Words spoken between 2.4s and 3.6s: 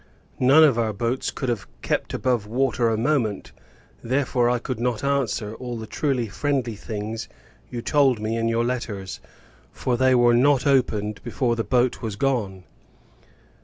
water a moment;